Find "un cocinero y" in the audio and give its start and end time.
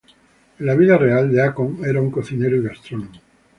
2.01-2.63